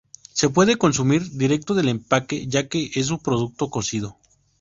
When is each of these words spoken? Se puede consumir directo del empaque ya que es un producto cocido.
Se 0.33 0.49
puede 0.49 0.77
consumir 0.77 1.29
directo 1.33 1.75
del 1.75 1.87
empaque 1.87 2.47
ya 2.47 2.67
que 2.67 2.89
es 2.95 3.11
un 3.11 3.19
producto 3.19 3.69
cocido. 3.69 4.17